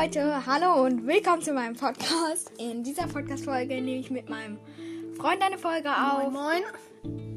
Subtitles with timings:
[0.00, 2.50] Leute, hallo und willkommen zu meinem Podcast.
[2.58, 4.56] In dieser Podcast-Folge nehme ich mit meinem
[5.14, 6.32] Freund eine Folge auf.
[6.32, 6.62] Moin,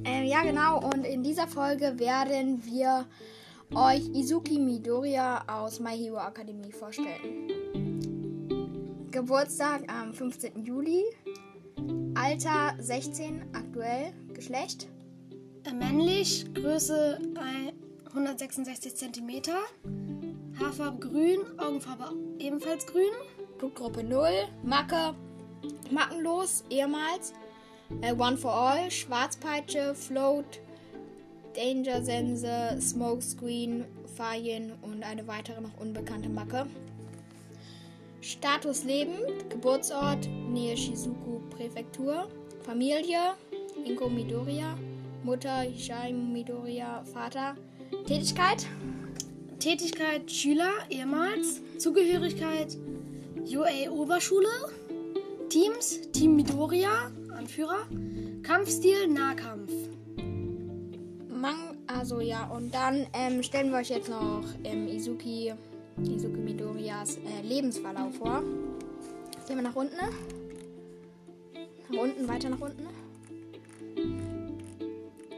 [0.06, 0.80] Äh, ja, genau.
[0.80, 3.06] Und in dieser Folge werden wir
[3.76, 7.52] euch Izuki Midoriya aus My Hero Academy vorstellen.
[9.12, 10.64] Geburtstag am 15.
[10.64, 11.04] Juli.
[12.16, 14.14] Alter 16, aktuell.
[14.34, 14.88] Geschlecht.
[15.66, 17.74] Äh, männlich, Größe ein-
[18.14, 19.42] 166 cm,
[20.60, 22.04] Haarfarbe grün, Augenfarbe
[22.40, 23.14] ebenfalls grün,
[23.60, 24.48] Blutgruppe 0.
[24.64, 25.14] Macke.
[25.92, 27.34] Mackenlos, ehemals.
[28.02, 28.92] Äh, One for All.
[28.92, 29.96] Schwarzpeitsche.
[29.96, 30.60] Float.
[31.56, 32.78] Danger Sense.
[32.82, 33.86] Smokescreen.
[34.16, 36.66] Fayin und eine weitere noch unbekannte Macke.
[38.22, 39.50] Status lebend.
[39.50, 40.28] Geburtsort.
[40.50, 42.28] Nähe Shizuku Präfektur.
[42.64, 43.34] Familie.
[43.86, 44.76] Inko Midoriya.
[45.24, 47.04] Mutter Hishai Midoriya.
[47.14, 47.56] Vater.
[48.06, 48.68] Tätigkeit.
[49.64, 52.78] Tätigkeit Schüler, ehemals, Zugehörigkeit
[53.48, 54.50] UA Oberschule,
[55.48, 57.88] Teams Team Midoriya, Anführer,
[58.42, 59.72] Kampfstil Nahkampf.
[61.30, 65.54] Mang, also ja, und dann ähm, stellen wir euch jetzt noch ähm, Izuki,
[66.04, 68.44] Izuki Midoriyas äh, Lebensverlauf vor.
[69.48, 69.96] Gehen wir nach unten.
[71.90, 72.86] Nach unten, weiter nach unten.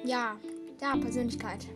[0.03, 0.35] Ja,
[0.79, 1.67] da, Persönlichkeit.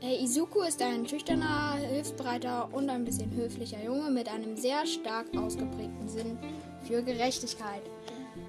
[0.00, 5.26] Äh, Izuku ist ein schüchterner, hilfsbereiter und ein bisschen höflicher Junge mit einem sehr stark
[5.36, 6.38] ausgeprägten Sinn
[6.86, 7.82] für Gerechtigkeit.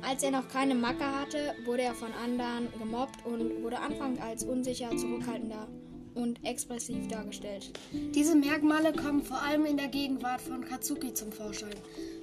[0.08, 4.44] Als er noch keine Macke hatte, wurde er von anderen gemobbt und wurde anfangs als
[4.44, 5.67] unsicher, zurückhaltender
[6.14, 7.72] und expressiv dargestellt.
[7.92, 11.75] Diese Merkmale kommen vor allem in der Gegenwart von Katsuki zum Vorschein,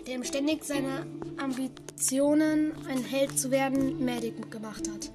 [0.07, 5.11] der ihm ständig seine Ambitionen, ein Held zu werden, mächtig gemacht hat.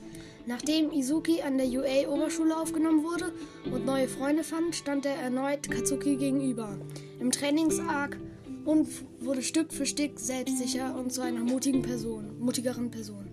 [0.45, 3.31] Nachdem Izuki an der UA-Oberschule aufgenommen wurde
[3.72, 6.78] und neue Freunde fand, stand er erneut Katsuki gegenüber.
[7.20, 8.17] Im Trainingsarg
[8.66, 8.88] und
[9.20, 13.30] wurde Stück für Stück selbstsicher und zu einer mutigen Person, mutigeren Person,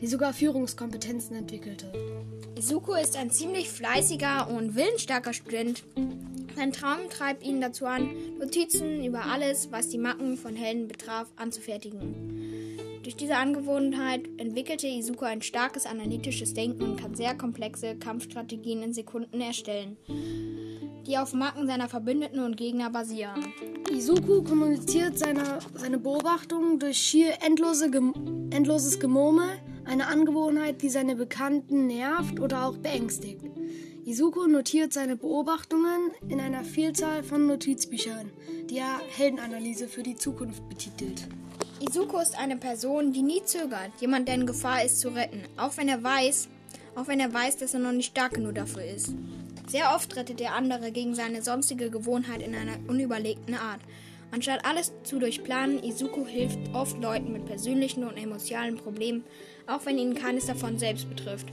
[0.00, 1.92] die sogar Führungskompetenzen entwickelte.
[2.56, 5.84] Izuku ist ein ziemlich fleißiger und willensstarker Student.
[6.58, 8.10] Sein Traum treibt ihn dazu an,
[8.40, 12.80] Notizen über alles, was die Macken von Helden betraf, anzufertigen.
[13.04, 18.92] Durch diese Angewohnheit entwickelte Izuku ein starkes analytisches Denken und kann sehr komplexe Kampfstrategien in
[18.92, 19.98] Sekunden erstellen,
[21.06, 23.52] die auf Macken seiner Verbündeten und Gegner basieren.
[23.92, 29.48] Izuku kommuniziert seine, seine Beobachtungen durch schier endlose, Gem endloses Gemurmel,
[29.84, 33.44] eine Angewohnheit, die seine Bekannten nervt oder auch beängstigt.
[34.08, 38.30] Izuku notiert seine Beobachtungen in einer Vielzahl von Notizbüchern,
[38.70, 41.28] die er Heldenanalyse für die Zukunft betitelt.
[41.78, 45.76] Izuku ist eine Person, die nie zögert, jemand, der in Gefahr ist, zu retten, auch
[45.76, 46.48] wenn er weiß,
[46.94, 49.12] auch wenn er weiß, dass er noch nicht stark genug dafür ist.
[49.66, 53.82] Sehr oft rettet er andere gegen seine sonstige Gewohnheit in einer unüberlegten Art.
[54.30, 59.24] Anstatt alles zu durchplanen, Izuku hilft oft Leuten mit persönlichen und emotionalen Problemen,
[59.66, 61.52] auch wenn ihnen keines davon selbst betrifft.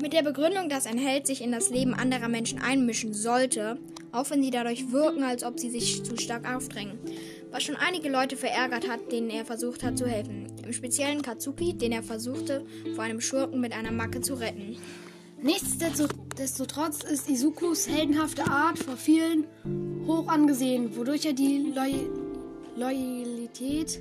[0.00, 3.78] Mit der Begründung, dass ein Held sich in das Leben anderer Menschen einmischen sollte,
[4.12, 7.00] auch wenn sie dadurch wirken, als ob sie sich zu stark aufdrängen.
[7.50, 10.46] Was schon einige Leute verärgert hat, denen er versucht hat zu helfen.
[10.64, 12.64] Im speziellen Katsuki, den er versuchte,
[12.94, 14.76] vor einem Schurken mit einer Macke zu retten.
[15.42, 19.46] Nichtsdestotrotz ist Izukus heldenhafte Art vor vielen
[20.06, 22.08] hoch angesehen, wodurch er die Loy
[22.76, 24.00] Loyalität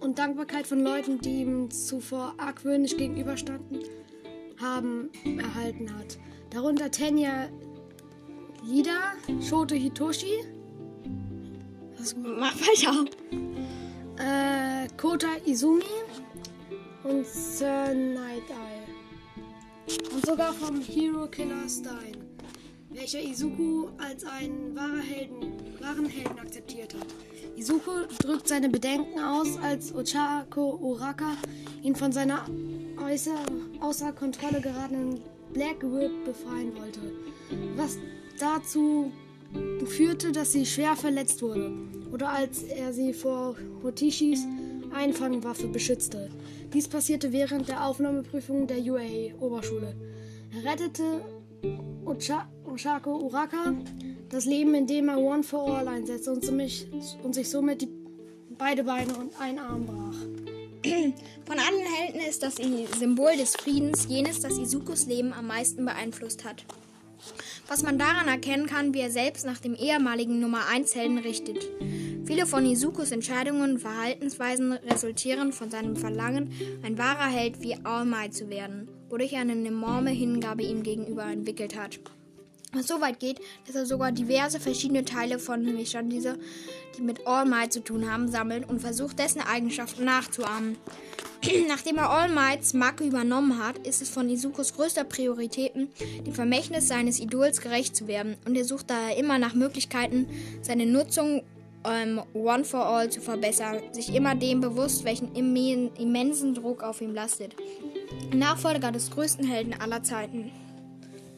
[0.00, 3.80] und Dankbarkeit von Leuten, die ihm zuvor argwöhnisch gegenüberstanden
[4.60, 6.18] haben, erhalten hat.
[6.50, 7.48] Darunter Tenya
[8.64, 10.44] Lida, Shoto Hitoshi,
[12.22, 13.04] Mach weiter.
[14.18, 15.84] äh, Kota Izumi
[17.02, 19.94] und Sir Night Eye.
[20.14, 22.16] Und sogar vom Hero Killer Stein,
[22.90, 26.96] welcher Izuku als einen wahre Helden, wahren Helden akzeptierte.
[27.56, 27.90] Izuku
[28.22, 31.36] drückt seine Bedenken aus, als Ochako Uraka
[31.82, 32.46] ihn von seiner
[32.98, 33.36] äußer,
[33.80, 35.20] außer Kontrolle geratenen
[35.52, 37.00] Black Whip befreien wollte,
[37.76, 37.98] was
[38.38, 39.12] dazu
[39.86, 41.72] führte, dass sie schwer verletzt wurde
[42.12, 44.46] oder als er sie vor Hotishis
[44.92, 46.30] Einfangwaffe beschützte.
[46.72, 49.94] Dies passierte während der Aufnahmeprüfung der UA-Oberschule.
[50.52, 51.20] Er rettete
[52.64, 53.74] Oshako Uraka
[54.28, 56.48] das Leben, indem er One for All einsetzte und,
[57.22, 57.88] und sich somit die,
[58.58, 60.43] beide Beine und ein Arm brach.
[60.84, 66.44] Von allen Helden ist das Symbol des Friedens jenes, das Izukus Leben am meisten beeinflusst
[66.44, 66.64] hat.
[67.68, 71.70] Was man daran erkennen kann, wie er selbst nach dem ehemaligen Nummer 1 Helden richtet.
[72.26, 76.52] Viele von Izukus Entscheidungen und Verhaltensweisen resultieren von seinem Verlangen,
[76.82, 81.24] ein wahrer Held wie All Might zu werden, wodurch er eine enorme Hingabe ihm gegenüber
[81.24, 81.98] entwickelt hat.
[82.82, 85.64] So weit geht, dass er sogar diverse verschiedene Teile von
[86.08, 86.38] diese,
[86.96, 90.76] die mit All Might zu tun haben, sammelt und versucht, dessen Eigenschaften nachzuahmen.
[91.68, 95.88] Nachdem er All Mights Marke übernommen hat, ist es von Izukos größter Prioritäten,
[96.26, 100.26] dem Vermächtnis seines Idols gerecht zu werden und er sucht daher immer nach Möglichkeiten,
[100.62, 101.42] seine Nutzung
[101.84, 107.14] ähm, One for All zu verbessern, sich immer dem bewusst, welchen immensen Druck auf ihm
[107.14, 107.54] lastet.
[108.32, 110.50] Nachfolger des größten Helden aller Zeiten.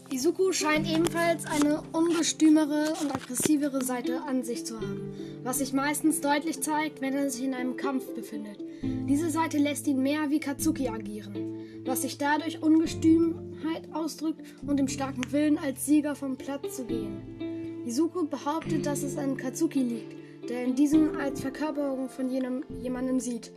[0.09, 5.13] Izuku scheint ebenfalls eine ungestümere und aggressivere Seite an sich zu haben,
[5.43, 8.59] was sich meistens deutlich zeigt, wenn er sich in einem Kampf befindet.
[8.83, 14.87] Diese Seite lässt ihn mehr wie Katsuki agieren, was sich dadurch Ungestümheit ausdrückt und im
[14.87, 17.83] starken Willen, als Sieger vom Platz zu gehen.
[17.85, 23.19] Izuku behauptet, dass es an Katsuki liegt, der in diesem als Verkörperung von jenem, jemandem
[23.19, 23.51] sieht,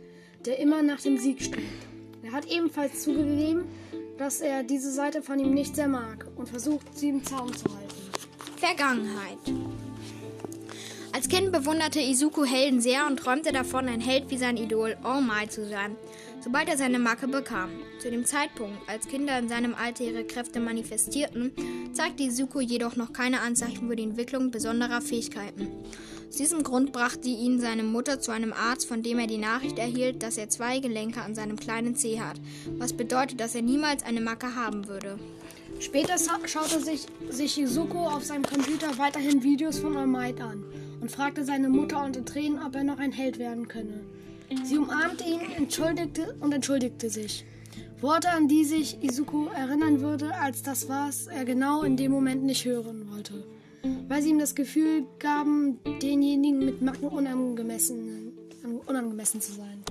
[0.46, 1.86] der immer nach dem Sieg strebt.
[2.22, 3.64] Er hat ebenfalls zugegeben,
[4.20, 7.64] dass er diese Seite von ihm nicht sehr mag und versucht, sie im Zaum zu
[7.74, 7.94] halten.
[8.58, 9.38] Vergangenheit.
[11.12, 15.22] Als Kind bewunderte Izuku Helden sehr und träumte davon, ein Held wie sein Idol All
[15.22, 15.96] Might zu sein,
[16.44, 17.70] sobald er seine Macke bekam.
[17.98, 21.52] Zu dem Zeitpunkt, als Kinder in seinem Alter ihre Kräfte manifestierten,
[21.94, 25.68] zeigte Izuku jedoch noch keine Anzeichen für die Entwicklung besonderer Fähigkeiten.
[26.30, 29.80] Aus diesem Grund brachte ihn seine Mutter zu einem Arzt, von dem er die Nachricht
[29.80, 32.40] erhielt, dass er zwei Gelenke an seinem kleinen Zeh hat,
[32.78, 35.18] was bedeutet, dass er niemals eine Macke haben würde.
[35.80, 36.14] Später
[36.46, 40.62] schaute sich, sich Yuzuko auf seinem Computer weiterhin Videos von All Might an
[41.00, 43.98] und fragte seine Mutter unter Tränen, ob er noch ein Held werden könne.
[44.62, 47.44] Sie umarmte ihn entschuldigte und entschuldigte sich.
[48.00, 52.44] Worte, an die sich Izuku erinnern würde, als das, was er genau in dem Moment
[52.44, 53.42] nicht hören wollte
[54.08, 58.32] weil sie ihm das Gefühl gaben, denjenigen mit Macken unangemessen,
[58.86, 59.82] unangemessen zu sein.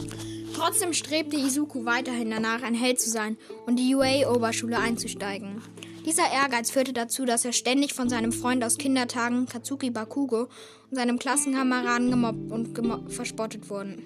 [0.56, 5.62] Trotzdem strebte Izuku weiterhin danach, ein Held zu sein und die UA-Oberschule einzusteigen.
[6.06, 10.47] Dieser Ehrgeiz führte dazu, dass er ständig von seinem Freund aus Kindertagen, Katsuki Bakugo,
[10.89, 14.01] und seinem Klassenkameraden gemobbt und gemob verspottet wurden.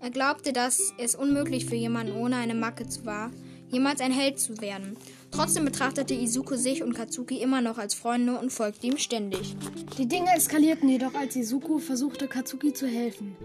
[0.00, 3.30] Er glaubte, dass es unmöglich für jemanden ohne eine Macke war,
[3.70, 4.96] jemals ein Held zu werden.
[5.30, 9.56] Trotzdem betrachtete Izuku sich und Katsuki immer noch als Freunde und folgte ihm ständig.
[9.98, 13.36] Die Dinge eskalierten jedoch, als Izuku versuchte, Katsuki zu helfen,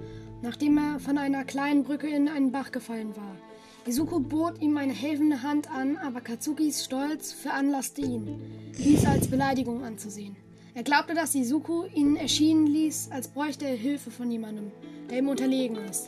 [0.42, 3.36] nachdem er von einer kleinen Brücke in einen Bach gefallen war.
[3.86, 8.40] Izuku bot ihm eine helfende Hand an, aber Katsukis Stolz veranlasste ihn,
[8.78, 10.38] dies als Beleidigung anzusehen.
[10.74, 14.72] Er glaubte, dass Izuku ihn erschienen ließ, als bräuchte er Hilfe von jemandem,
[15.10, 16.08] der ihm unterlegen ist.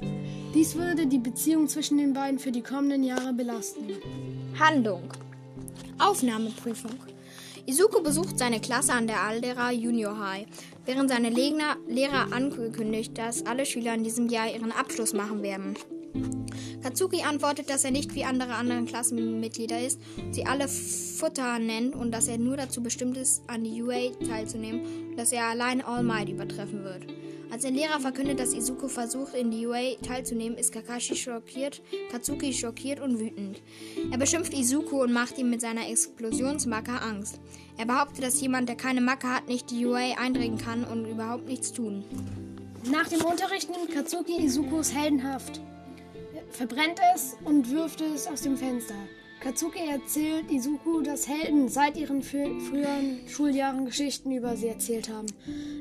[0.56, 3.90] Dies würde die Beziehung zwischen den beiden für die kommenden Jahre belasten.
[4.58, 5.04] Handlung
[6.00, 6.92] Aufnahmeprüfung.
[7.66, 10.46] Izuku besucht seine Klasse an der Aldera Junior High,
[10.86, 15.76] während seine Lehrer, Lehrer ankündigt, dass alle Schüler in diesem Jahr ihren Abschluss machen werden.
[16.84, 20.00] Katsuki antwortet, dass er nicht wie andere anderen Klassenmitglieder ist,
[20.32, 25.10] sie alle Futter nennt und dass er nur dazu bestimmt ist, an die UA teilzunehmen
[25.10, 27.08] und dass er allein All Might übertreffen wird.
[27.56, 31.82] Als der Lehrer verkündet, dass Izuku versucht, in die UA teilzunehmen, ist Kakashi schockiert,
[32.12, 33.62] Katsuki schockiert und wütend.
[34.12, 37.40] Er beschimpft Izuku und macht ihm mit seiner Explosionsmacke Angst.
[37.78, 41.48] Er behauptet, dass jemand, der keine Macke hat, nicht die UA eindringen kann und überhaupt
[41.48, 42.04] nichts tun.
[42.92, 45.62] Nach dem Unterricht nimmt Katsuki Izukus heldenhaft,
[46.50, 48.96] verbrennt es und wirft es aus dem Fenster.
[49.46, 55.28] Katsuki erzählt Izuku, dass Helden seit ihren früheren Schuljahren Geschichten über sie erzählt haben,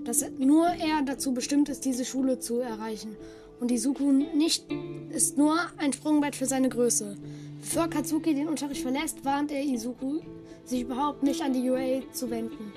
[0.04, 3.16] dass nur er dazu bestimmt ist, diese Schule zu erreichen
[3.60, 4.66] und Izuku nicht
[5.08, 7.16] ist nur ein Sprungbrett für seine Größe.
[7.58, 10.20] Bevor Katsuki den Unterricht verlässt, warnt er Izuku,
[10.66, 12.70] sich überhaupt nicht an die UA zu wenden.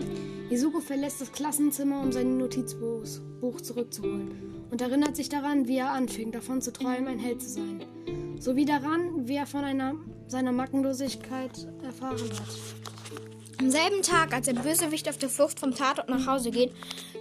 [0.50, 4.32] Izuku verlässt das Klassenzimmer, um sein Notizbuch zurückzuholen
[4.72, 7.82] und erinnert sich daran, wie er anfing, davon zu träumen, ein Held zu sein
[8.40, 9.96] sowie daran, wie er von einer,
[10.28, 13.60] seiner Mackenlosigkeit erfahren hat.
[13.60, 16.74] Am selben Tag, als der Bösewicht auf der Flucht vom Tatort nach Hause geht,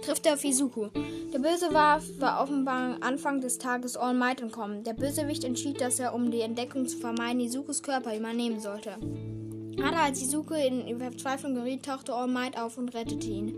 [0.03, 0.89] trifft er auf Izuku.
[1.33, 4.83] Der Böse war, war offenbar Anfang des Tages All Might entkommen.
[4.83, 8.97] Der Bösewicht entschied, dass er, um die Entdeckung zu vermeiden, Izukus Körper übernehmen sollte.
[9.77, 13.53] Gerade als Izuku in Verzweiflung geriet, tauchte All Might auf und rettete ihn.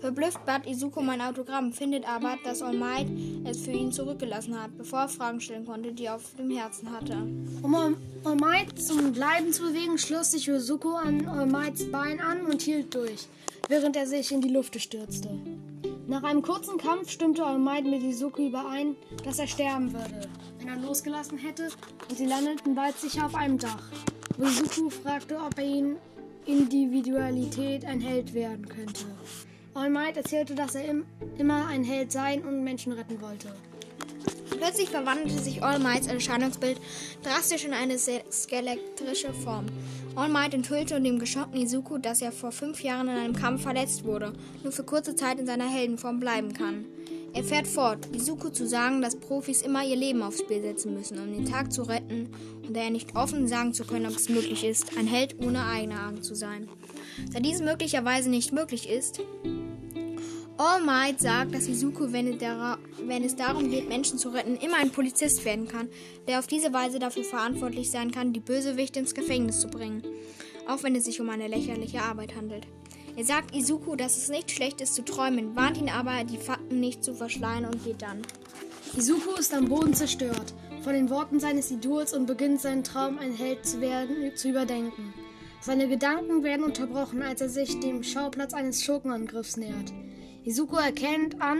[0.00, 3.08] Verblüfft bat Izuku mein Autogramm, findet aber, dass All Might
[3.44, 6.90] es für ihn zurückgelassen hat, bevor er Fragen stellen konnte, die er auf dem Herzen
[6.92, 7.18] hatte.
[7.62, 12.46] Um All Might zum Bleiben zu bewegen, schloss sich Izuku an All Mights Bein an
[12.46, 13.26] und hielt durch,
[13.68, 15.30] während er sich in die Luft stürzte.
[16.06, 18.94] Nach einem kurzen Kampf stimmte All Might mit Izuku überein,
[19.24, 20.28] dass er sterben würde,
[20.60, 21.70] wenn er losgelassen hätte,
[22.08, 23.82] und sie landeten bald sicher auf einem Dach.
[24.38, 25.96] Rizuku fragte, ob er in
[26.44, 29.06] Individualität ein Held werden könnte.
[29.74, 31.04] All Might erzählte, dass er im,
[31.38, 33.48] immer ein Held sein und Menschen retten wollte.
[34.50, 36.80] Plötzlich verwandelte sich All Mights Erscheinungsbild
[37.22, 39.66] drastisch in eine skeletrische Form.
[40.14, 44.04] All Might enthüllte dem geschockten Izuku, dass er vor fünf Jahren in einem Kampf verletzt
[44.04, 46.86] wurde, nur für kurze Zeit in seiner Heldenform bleiben kann.
[47.32, 51.18] Er fährt fort, Izuku zu sagen, dass Profis immer ihr Leben aufs Spiel setzen müssen,
[51.18, 52.30] um den Tag zu retten,
[52.66, 56.06] und er nicht offen sagen zu können, ob es möglich ist, ein Held ohne eigene
[56.06, 56.68] Augen zu sein.
[57.32, 59.20] Da dies möglicherweise nicht möglich ist,
[60.58, 64.90] All Might sagt, dass Izuku, wenn wenn es darum geht, Menschen zu retten, immer ein
[64.90, 65.90] Polizist werden kann,
[66.26, 70.02] der auf diese Weise dafür verantwortlich sein kann, die Bösewichte ins Gefängnis zu bringen,
[70.66, 72.66] auch wenn es sich um eine lächerliche Arbeit handelt.
[73.16, 76.80] Er sagt Izuku, dass es nicht schlecht ist zu träumen, warnt ihn aber, die Fakten
[76.80, 78.20] nicht zu verschleiern und geht dann.
[78.94, 83.32] Izuku ist am Boden zerstört von den Worten seines Idols und beginnt seinen Traum, ein
[83.32, 85.14] Held zu werden, zu überdenken.
[85.60, 89.92] Seine Gedanken werden unterbrochen, als er sich dem Schauplatz eines Schurkenangriffs nähert.
[90.44, 91.58] Izuku erkennt an,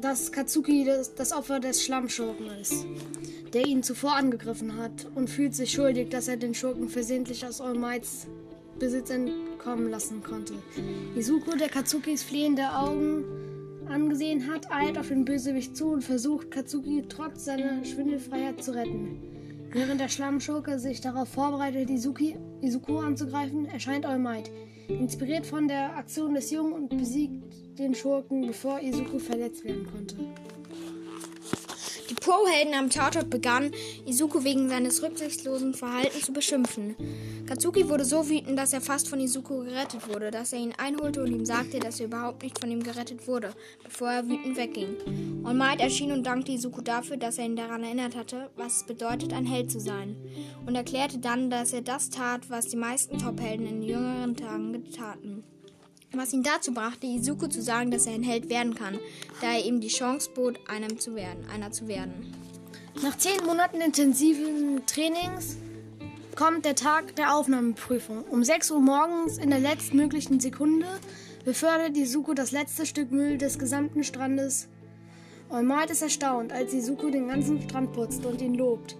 [0.00, 2.86] dass Katsuki das, das Opfer des Schlammschurken ist,
[3.52, 7.60] der ihn zuvor angegriffen hat, und fühlt sich schuldig, dass er den Schurken versehentlich aus
[7.60, 8.28] All Mights
[8.82, 10.54] Besitz entkommen lassen konnte.
[11.14, 13.24] Izuku, der Katsukis fliehende Augen
[13.88, 19.22] angesehen hat, eilt auf den Bösewicht zu und versucht, Katsuki trotz seiner Schwindelfreiheit zu retten.
[19.70, 24.50] Während der Schlammschurke sich darauf vorbereitet, Izuki, Izuku anzugreifen, erscheint All Might.
[24.88, 30.16] Inspiriert von der Aktion des Jungen und besiegt den Schurken, bevor Izuku verletzt werden konnte.
[32.12, 33.72] Die Pro-Helden am Tatort begannen,
[34.04, 36.94] Izuku wegen seines rücksichtslosen Verhaltens zu beschimpfen.
[37.46, 41.22] Katsuki wurde so wütend, dass er fast von Izuku gerettet wurde, dass er ihn einholte
[41.22, 45.42] und ihm sagte, dass er überhaupt nicht von ihm gerettet wurde, bevor er wütend wegging.
[45.44, 48.86] All Might erschien und dankte Izuku dafür, dass er ihn daran erinnert hatte, was es
[48.86, 50.14] bedeutet, ein Held zu sein,
[50.66, 55.44] und erklärte dann, dass er das tat, was die meisten Top-Helden in jüngeren Tagen taten
[56.14, 58.98] was ihn dazu brachte, Izuku zu sagen, dass er ein Held werden kann,
[59.40, 62.34] da er ihm die Chance bot, einem zu werden, einer zu werden.
[63.02, 65.56] Nach zehn Monaten intensiven Trainings
[66.36, 68.24] kommt der Tag der Aufnahmeprüfung.
[68.24, 70.86] Um 6 Uhr morgens in der letztmöglichen Sekunde
[71.44, 74.68] befördert Izuku das letzte Stück Müll des gesamten Strandes.
[75.50, 78.96] Might ist erstaunt, als Izuku den ganzen Strand putzt und ihn lobt,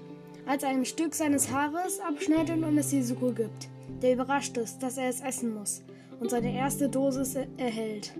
[0.46, 3.68] als er ein Stück seines Haares abschneidet und es Izuku gibt,
[4.02, 5.82] der überrascht ist, dass er es essen muss
[6.22, 8.12] und seine erste Dosis erhält.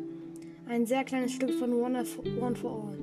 [0.69, 2.99] Ein sehr kleines Stück von One for All.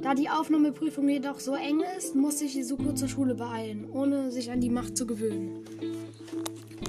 [0.00, 4.52] Da die Aufnahmeprüfung jedoch so eng ist, muss sich Izuku zur Schule beeilen, ohne sich
[4.52, 5.64] an die Macht zu gewöhnen.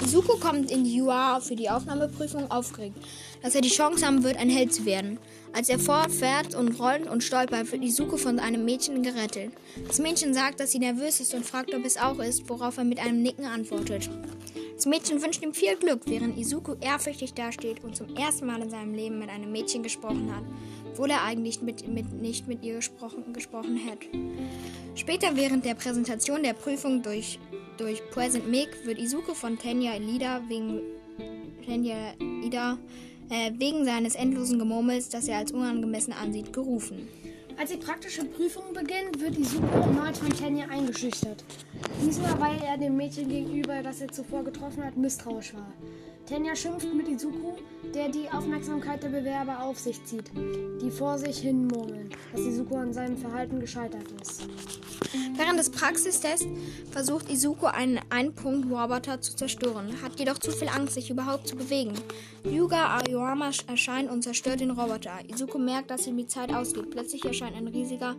[0.04, 2.98] Izuku kommt in die UA für die Aufnahmeprüfung aufgeregt,
[3.42, 5.18] dass er die Chance haben wird, ein Held zu werden.
[5.52, 9.54] Als er fortfährt und rollt und stolpert, wird Izuku von einem Mädchen gerettet.
[9.88, 12.84] Das Mädchen sagt, dass sie nervös ist und fragt, ob es auch ist, worauf er
[12.84, 14.10] mit einem Nicken antwortet.
[14.76, 18.70] Das Mädchen wünscht ihm viel Glück, während Izuku ehrfürchtig dasteht und zum ersten Mal in
[18.70, 20.44] seinem Leben mit einem Mädchen gesprochen hat,
[20.92, 24.08] obwohl er eigentlich mit, mit, nicht mit ihr gesprochen, gesprochen hätte.
[24.96, 27.40] Später während der Präsentation der Prüfung durch,
[27.78, 30.82] durch Present Meg wird Izuku von Tenya Ida wegen,
[31.66, 32.14] Tenya
[32.44, 32.78] Ida,
[33.30, 37.08] äh, wegen seines endlosen Gemurmels, das er als unangemessen ansieht, gerufen.
[37.58, 41.44] Als die praktische Prüfung beginnt, wird Izuku erneut von Tenya eingeschüchtert.
[42.06, 45.72] Diesmal, weil er dem Mädchen gegenüber, das er zuvor getroffen hat, misstrauisch war.
[46.26, 47.54] Tenya schimpft mit Izuku,
[47.94, 50.32] der die Aufmerksamkeit der Bewerber auf sich zieht,
[50.82, 54.48] die vor sich hin murmeln, dass Izuku an seinem Verhalten gescheitert ist.
[55.36, 56.48] Während des Praxistests
[56.90, 61.94] versucht Izuku einen Ein-Punkt-Roboter zu zerstören, hat jedoch zu viel Angst, sich überhaupt zu bewegen.
[62.44, 65.20] Yuga Aoyama erscheint und zerstört den Roboter.
[65.28, 66.90] Izuku merkt, dass ihm die Zeit ausgeht.
[66.90, 68.16] Plötzlich erscheint ein riesiger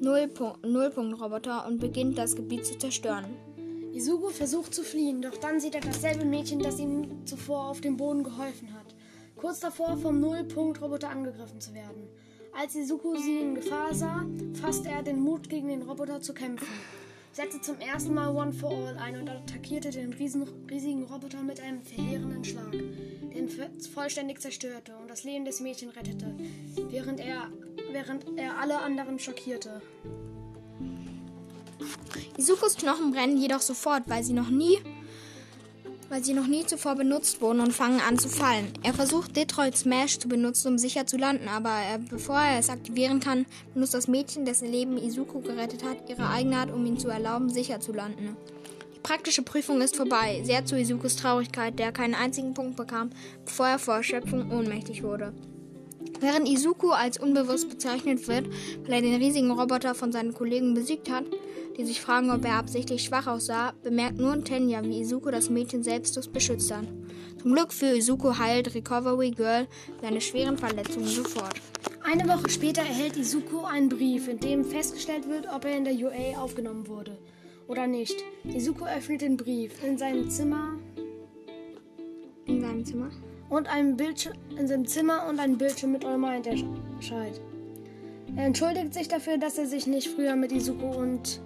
[0.00, 3.53] Nullpunkt-Roboter und beginnt das Gebiet zu zerstören.
[3.94, 7.96] Izuku versucht zu fliehen, doch dann sieht er dasselbe Mädchen, das ihm zuvor auf dem
[7.96, 8.92] Boden geholfen hat.
[9.36, 12.08] Kurz davor vom Nullpunkt-Roboter angegriffen zu werden.
[12.52, 14.26] Als Izuku sie in Gefahr sah,
[14.60, 16.66] fasste er den Mut, gegen den Roboter zu kämpfen,
[17.30, 21.60] setzte zum ersten Mal One for All ein und attackierte den riesen, riesigen Roboter mit
[21.60, 23.48] einem verheerenden Schlag, der ihn
[23.92, 26.34] vollständig zerstörte und das Leben des Mädchens rettete,
[26.90, 27.48] während er,
[27.92, 29.80] während er alle anderen schockierte.
[32.36, 34.78] Izukus Knochen brennen jedoch sofort, weil sie noch nie
[36.14, 38.72] weil sie noch nie zuvor benutzt wurden und fangen an zu fallen.
[38.82, 42.70] Er versucht Detroit Smash zu benutzen, um sicher zu landen, aber er, bevor er es
[42.70, 46.98] aktivieren kann, benutzt das Mädchen, dessen Leben Izuku gerettet hat, ihre eigene Art, um ihm
[46.98, 48.36] zu erlauben, sicher zu landen.
[48.94, 53.10] Die praktische Prüfung ist vorbei, sehr zu Izukus Traurigkeit, der keinen einzigen Punkt bekam,
[53.44, 55.32] bevor er vor Erschöpfung ohnmächtig wurde.
[56.20, 58.46] Während Izuku als unbewusst bezeichnet wird,
[58.84, 61.24] weil er den riesigen Roboter von seinen Kollegen besiegt hat,
[61.76, 65.82] die sich fragen, ob er absichtlich schwach aussah, bemerkt nur Tenya, wie Izuku das Mädchen
[65.82, 66.86] selbstlos beschützt hat.
[67.40, 69.66] Zum Glück für Izuku heilt Recovery Girl
[70.00, 71.60] seine schweren Verletzungen sofort.
[72.02, 75.94] Eine Woche später erhält Izuku einen Brief, in dem festgestellt wird, ob er in der
[75.94, 77.18] UA aufgenommen wurde
[77.66, 78.16] oder nicht.
[78.44, 80.78] Izuku öffnet den Brief in seinem Zimmer.
[82.46, 83.10] In seinem Zimmer?
[83.48, 87.40] Und ein Bildschirm in seinem Zimmer und ein Bildschirm mit All Might erscheint.
[88.36, 91.40] Er entschuldigt sich dafür, dass er sich nicht früher mit Izuku und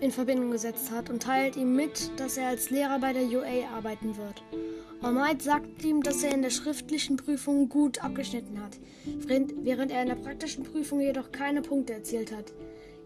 [0.00, 3.68] in Verbindung gesetzt hat und teilt ihm mit, dass er als Lehrer bei der UA
[3.74, 4.42] arbeiten wird.
[5.02, 10.02] All Might sagt ihm, dass er in der schriftlichen Prüfung gut abgeschnitten hat, während er
[10.02, 12.52] in der praktischen Prüfung jedoch keine Punkte erzielt hat.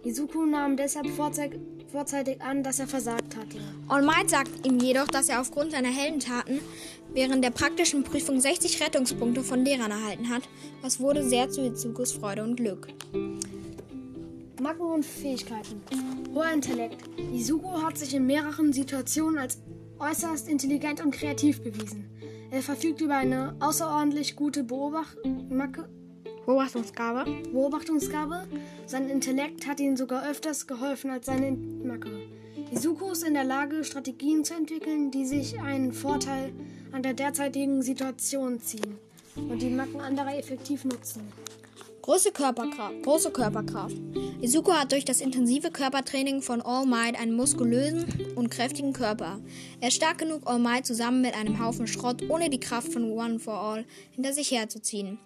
[0.03, 3.59] Izuku nahm deshalb vorzeitig an, dass er versagt hatte.
[3.89, 6.61] All Might sagt ihm jedoch, dass er aufgrund seiner Heldentaten
[7.13, 10.43] während der praktischen Prüfung 60 Rettungspunkte von Lehrern erhalten hat,
[10.81, 12.89] was wurde sehr zu Izukus Freude und Glück.
[14.61, 15.81] Macken und Fähigkeiten.
[16.35, 17.03] Hoher Intellekt.
[17.33, 19.63] Izuku hat sich in mehreren Situationen als
[19.99, 22.11] äußerst intelligent und kreativ bewiesen.
[22.51, 25.17] Er verfügt über eine außerordentlich gute Beobacht
[25.49, 25.89] Macke
[26.47, 27.31] Beobachtungsgabe.
[27.53, 28.47] Beobachtungsgabe.
[28.87, 32.11] Sein Intellekt hat ihm sogar öfters geholfen als seine Macke.
[32.73, 36.53] Izuku ist in der Lage, Strategien zu entwickeln, die sich einen Vorteil
[36.93, 38.99] an der derzeitigen Situation ziehen
[39.37, 41.23] und die Macken anderer effektiv nutzen.
[42.11, 43.05] Große Körperkraft.
[43.05, 43.97] Große Körperkraft.
[44.41, 49.39] Izuku hat durch das intensive Körpertraining von All Might einen muskulösen und kräftigen Körper.
[49.81, 53.13] Er ist stark genug, All Might zusammen mit einem Haufen Schrott ohne die Kraft von
[53.13, 55.21] One for All hinter sich herzuziehen.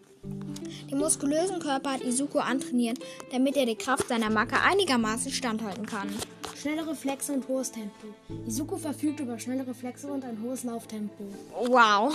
[0.90, 2.98] Den muskulösen Körper hat Izuku antrainiert,
[3.32, 6.08] damit er die Kraft seiner Macke einigermaßen standhalten kann.
[6.56, 8.06] Schnelle Reflexe und hohes Tempo.
[8.46, 11.24] Izuku verfügt über schnelle Reflexe und ein hohes Lauftempo.
[11.66, 12.14] Wow.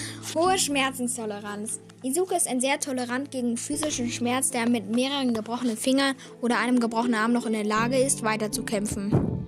[0.34, 1.80] Hohe Schmerzenstoleranz.
[2.02, 6.80] Izuku ist ein sehr tolerant gegen physischen Schmerz, der mit mehreren gebrochenen Fingern oder einem
[6.80, 9.46] gebrochenen Arm noch in der Lage ist, weiterzukämpfen.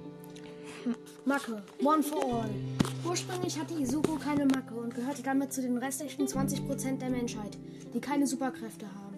[1.24, 1.62] Macke.
[1.82, 2.50] One for all.
[3.04, 7.58] Ursprünglich hatte Izuku keine Macke und gehörte damit zu den restlichen 20% der Menschheit,
[7.92, 9.16] die keine Superkräfte haben.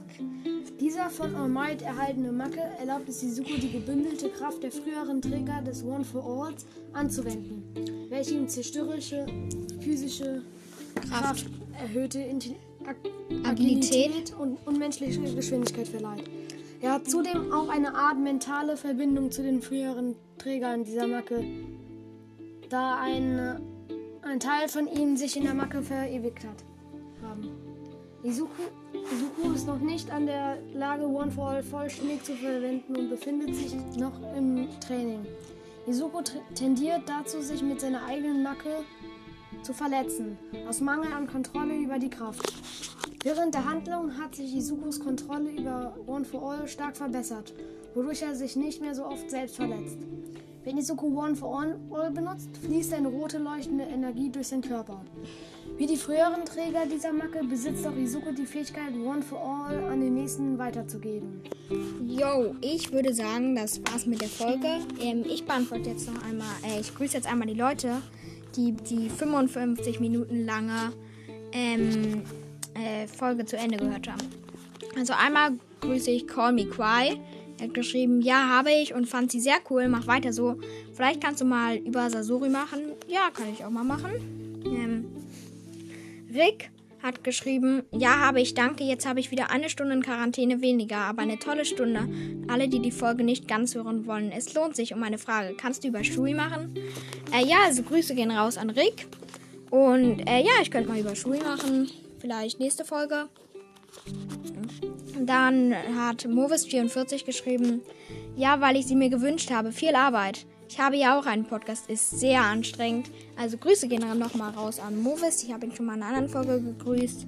[0.80, 5.62] Dieser von All Might erhaltene Macke erlaubt es Izuku, die gebündelte Kraft der früheren Träger
[5.62, 7.62] des One for Alls anzuwenden,
[8.08, 9.26] welche ihm zerstörerische
[9.80, 10.42] physische
[11.08, 11.46] Kraft,
[11.78, 12.56] erhöhte Intelli
[13.44, 16.24] Agilität und unmenschliche Geschwindigkeit verleiht.
[16.80, 21.42] Er hat zudem auch eine Art mentale Verbindung zu den früheren Trägern dieser Macke,
[22.68, 23.60] da ein,
[24.24, 26.64] ein Teil von ihnen sich in der Macke verewigt hat.
[27.22, 27.50] Haben.
[28.22, 33.10] Izuku, Izuku ist noch nicht an der Lage, One for All vollständig zu verwenden und
[33.10, 35.26] befindet sich noch im Training.
[35.86, 36.22] Izuku
[36.54, 38.84] tendiert dazu, sich mit seiner eigenen Macke
[39.62, 42.52] zu verletzen, aus Mangel an Kontrolle über die Kraft.
[43.22, 47.54] Während der Handlung hat sich Izukus Kontrolle über One for All stark verbessert,
[47.94, 49.98] wodurch er sich nicht mehr so oft selbst verletzt.
[50.64, 55.02] Wenn Izuku One for All benutzt, fließt eine rote leuchtende Energie durch seinen Körper.
[55.76, 60.00] Wie die früheren Träger dieser Macke besitzt auch Izuku die Fähigkeit, One for All an
[60.00, 61.42] den nächsten weiterzugeben.
[62.06, 64.78] Yo, ich würde sagen, das war's mit der Folge.
[65.00, 68.00] Ähm, ich beantworte jetzt noch einmal, äh, ich grüße jetzt einmal die Leute,
[68.56, 70.92] die die 55 Minuten lange
[71.52, 72.22] ähm,
[72.72, 74.30] äh, Folge zu Ende gehört haben.
[74.96, 77.20] Also einmal grüße ich Call Me Cry.
[77.58, 79.88] Er hat geschrieben, ja, habe ich und fand sie sehr cool.
[79.88, 80.56] Mach weiter so.
[80.92, 82.92] Vielleicht kannst du mal über Sasori machen.
[83.08, 84.10] Ja, kann ich auch mal machen.
[84.64, 85.06] Ähm,
[86.34, 86.70] Rick
[87.02, 88.82] hat geschrieben, ja, habe ich, danke.
[88.82, 92.08] Jetzt habe ich wieder eine Stunde in Quarantäne weniger, aber eine tolle Stunde.
[92.48, 94.94] Alle, die die Folge nicht ganz hören wollen, es lohnt sich.
[94.94, 96.74] Um eine Frage, kannst du über Shui machen?
[97.30, 99.06] Äh, ja, also Grüße gehen raus an Rick.
[99.70, 101.90] Und äh, ja, ich könnte mal über Shui machen.
[102.20, 103.28] Vielleicht nächste Folge.
[105.20, 107.82] Dann hat Movis44 geschrieben,
[108.36, 109.72] ja, weil ich sie mir gewünscht habe.
[109.72, 110.46] Viel Arbeit.
[110.68, 113.10] Ich habe ja auch einen Podcast, ist sehr anstrengend.
[113.36, 115.42] Also Grüße gehen dann nochmal raus an Movis.
[115.44, 117.26] Ich habe ihn schon mal in einer anderen Folge gegrüßt.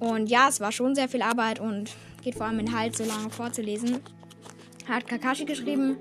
[0.00, 1.90] Und ja, es war schon sehr viel Arbeit und
[2.22, 4.00] geht vor allem in Halt, so lange vorzulesen.
[4.88, 5.98] Hat Kakashi geschrieben,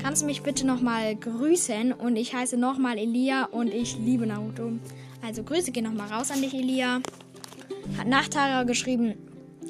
[0.00, 1.92] kannst du mich bitte nochmal grüßen?
[1.92, 4.72] Und ich heiße nochmal Elia und ich liebe Naruto.
[5.22, 7.00] Also Grüße gehen nochmal raus an dich, Elia.
[7.98, 9.14] Hat Nachtara geschrieben,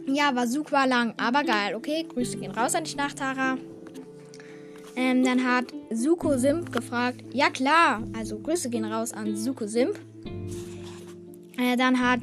[0.06, 1.74] ja, war super lang, aber geil.
[1.74, 3.58] Okay, Grüße gehen raus an dich, Nachtara.
[4.96, 9.98] Ähm, dann hat Suko Simp gefragt, ja klar, also Grüße gehen raus an Suko Simp.
[11.56, 12.20] Äh, dann hat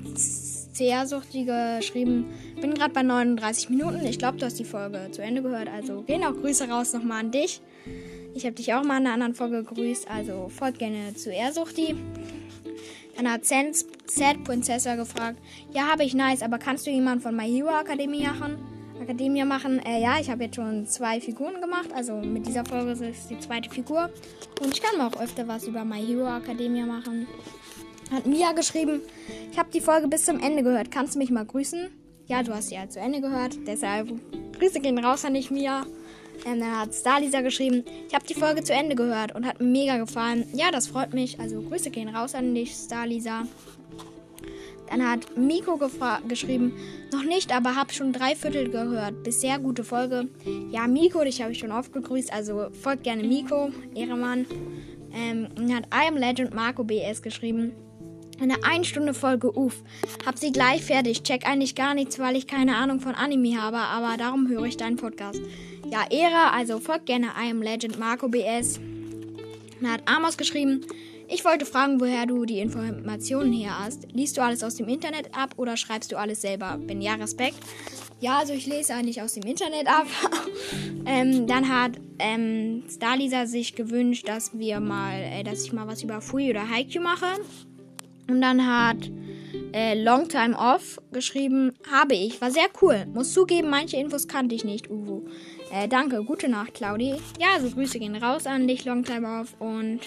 [1.05, 2.25] Suchti geschrieben,
[2.61, 4.05] bin gerade bei 39 Minuten.
[4.05, 7.21] Ich glaube, du hast die Folge zu Ende gehört, also gehen auch Grüße raus nochmal
[7.21, 7.61] an dich.
[8.35, 11.95] Ich habe dich auch mal in einer anderen Folge gegrüßt, also folgt gerne zu Ersuchti.
[13.17, 15.39] Dann hat Sad Princessa gefragt,
[15.73, 18.57] ja, habe ich nice, aber kannst du jemanden von My Hero Academia machen?
[19.01, 19.79] Akademie machen.
[19.85, 21.89] Äh, ja, ich habe jetzt schon zwei Figuren gemacht.
[21.93, 24.09] Also mit dieser Folge ist es die zweite Figur.
[24.61, 27.27] Und ich kann auch öfter was über My Hero Academia machen.
[28.11, 29.01] Hat Mia geschrieben,
[29.51, 30.91] ich habe die Folge bis zum Ende gehört.
[30.91, 31.89] Kannst du mich mal grüßen?
[32.25, 33.57] Ja, du hast sie ja zu Ende gehört.
[33.65, 34.09] Deshalb
[34.57, 35.85] Grüße gehen raus an dich, Mia.
[36.45, 39.67] Ähm, dann hat Starlisa geschrieben, ich habe die Folge zu Ende gehört und hat mir
[39.67, 40.45] mega gefallen.
[40.53, 41.39] Ja, das freut mich.
[41.39, 43.43] Also Grüße gehen raus an dich, Starlisa.
[44.89, 45.79] Dann hat Miko
[46.27, 46.73] geschrieben,
[47.11, 49.23] noch nicht, aber hab schon drei Viertel gehört.
[49.23, 50.29] Bisher gute Folge.
[50.71, 54.45] Ja, Miko, dich habe ich schon oft gegrüßt, also folgt gerne Miko, Ehremann.
[55.13, 57.73] Ähm, und hat I am Legend Marco BS geschrieben.
[58.39, 59.83] Eine 1 Stunde Folge, uff.
[60.25, 61.23] Hab sie gleich fertig.
[61.23, 64.77] Check eigentlich gar nichts, weil ich keine Ahnung von Anime habe, aber darum höre ich
[64.77, 65.41] deinen Podcast.
[65.89, 68.79] Ja, Ehre, also folgt gerne am Legend Marco BS.
[69.79, 70.85] Dann hat Amos geschrieben,
[71.29, 74.07] ich wollte fragen, woher du die Informationen her hast.
[74.11, 76.77] Liest du alles aus dem Internet ab oder schreibst du alles selber?
[76.85, 77.57] Wenn ja, Respekt.
[78.19, 80.07] Ja, also ich lese eigentlich aus dem Internet ab.
[81.05, 86.03] ähm, dann hat ähm, Starlisa sich gewünscht, dass wir mal, äh, dass ich mal was
[86.03, 87.27] über Fui oder Haikyuu mache.
[88.27, 89.09] Und dann hat
[89.73, 92.41] äh, Long Time Off geschrieben, habe ich.
[92.41, 93.05] War sehr cool.
[93.13, 95.23] Muss zugeben, manche Infos kannte ich nicht, Uwe.
[95.71, 97.15] Äh, danke, gute Nacht, Claudi.
[97.39, 99.55] Ja, also Grüße gehen raus an dich, Long Time Off.
[99.59, 99.99] Und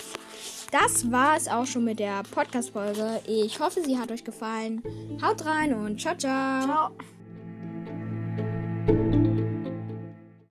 [0.73, 3.21] das war es auch schon mit der Podcast-Folge.
[3.27, 4.83] Ich hoffe, sie hat euch gefallen.
[5.23, 6.63] Haut rein und ciao, ciao.
[6.65, 6.91] Ciao.